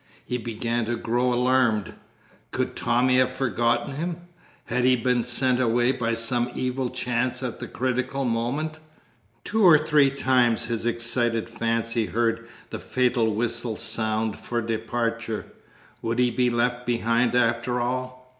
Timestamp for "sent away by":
5.23-6.15